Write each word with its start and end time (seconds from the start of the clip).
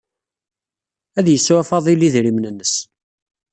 Ad 1.19 1.27
yesɛu 1.29 1.61
Faḍil 1.69 2.05
idrimen-nnes. 2.07 2.75